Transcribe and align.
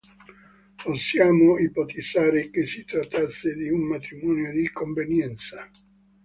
Possiamo 0.83 1.59
ipotizzare 1.59 2.49
che 2.49 2.65
si 2.65 2.83
trattasse 2.85 3.53
di 3.53 3.69
un 3.69 3.81
matrimonio 3.85 4.49
di 4.51 4.67
convenienza. 4.71 5.69